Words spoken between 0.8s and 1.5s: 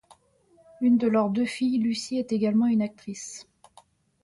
Une de leurs deux